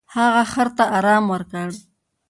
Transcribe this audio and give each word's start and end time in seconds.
هغه 0.15 0.43
خر 0.51 0.67
ته 0.77 0.83
ارام 0.97 1.23
ورکړ. 1.33 1.69